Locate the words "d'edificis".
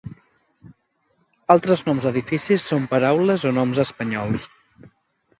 2.07-2.65